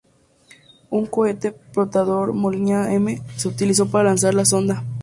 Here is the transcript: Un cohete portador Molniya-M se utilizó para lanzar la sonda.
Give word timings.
Un 0.89 1.05
cohete 1.05 1.51
portador 1.51 2.33
Molniya-M 2.33 3.21
se 3.35 3.47
utilizó 3.47 3.91
para 3.91 4.05
lanzar 4.09 4.33
la 4.33 4.45
sonda. 4.45 4.83